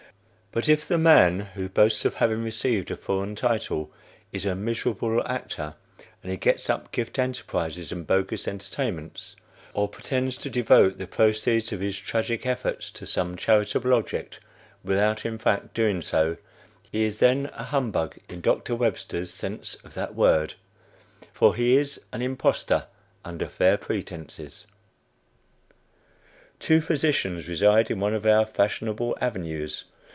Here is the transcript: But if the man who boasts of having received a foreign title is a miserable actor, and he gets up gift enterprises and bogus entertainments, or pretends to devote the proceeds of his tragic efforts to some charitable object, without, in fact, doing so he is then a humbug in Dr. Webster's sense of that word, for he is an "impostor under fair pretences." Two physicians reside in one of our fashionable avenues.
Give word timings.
But 0.53 0.67
if 0.67 0.85
the 0.85 0.97
man 0.97 1.39
who 1.39 1.69
boasts 1.69 2.03
of 2.03 2.15
having 2.15 2.43
received 2.43 2.91
a 2.91 2.97
foreign 2.97 3.37
title 3.37 3.89
is 4.33 4.43
a 4.45 4.53
miserable 4.53 5.25
actor, 5.25 5.75
and 6.21 6.29
he 6.29 6.35
gets 6.37 6.69
up 6.69 6.91
gift 6.91 7.17
enterprises 7.17 7.93
and 7.93 8.05
bogus 8.05 8.49
entertainments, 8.49 9.37
or 9.73 9.87
pretends 9.87 10.35
to 10.39 10.49
devote 10.49 10.97
the 10.97 11.07
proceeds 11.07 11.71
of 11.71 11.79
his 11.79 11.97
tragic 11.97 12.45
efforts 12.45 12.91
to 12.91 13.05
some 13.05 13.37
charitable 13.37 13.93
object, 13.93 14.41
without, 14.83 15.25
in 15.25 15.37
fact, 15.37 15.73
doing 15.73 16.01
so 16.01 16.35
he 16.91 17.03
is 17.05 17.19
then 17.19 17.45
a 17.53 17.63
humbug 17.63 18.17
in 18.27 18.41
Dr. 18.41 18.75
Webster's 18.75 19.31
sense 19.33 19.75
of 19.85 19.93
that 19.93 20.15
word, 20.15 20.55
for 21.31 21.55
he 21.55 21.77
is 21.77 22.01
an 22.11 22.21
"impostor 22.21 22.87
under 23.23 23.47
fair 23.47 23.77
pretences." 23.77 24.67
Two 26.59 26.81
physicians 26.81 27.47
reside 27.47 27.89
in 27.89 28.01
one 28.01 28.13
of 28.13 28.25
our 28.25 28.45
fashionable 28.45 29.17
avenues. 29.21 29.85